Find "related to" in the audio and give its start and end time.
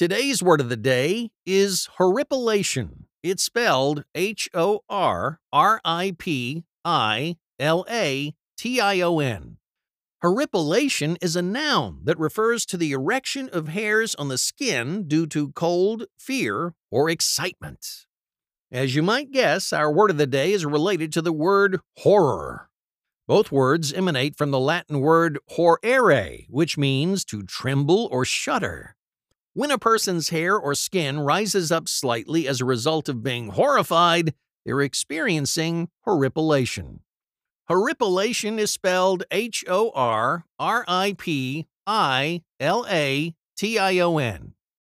20.64-21.20